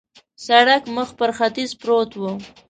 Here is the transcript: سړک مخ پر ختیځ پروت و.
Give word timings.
سړک 0.45 0.83
مخ 0.95 1.09
پر 1.19 1.29
ختیځ 1.37 1.69
پروت 1.81 2.11
و. 2.17 2.21